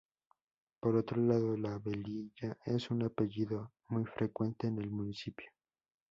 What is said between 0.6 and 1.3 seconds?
Por otro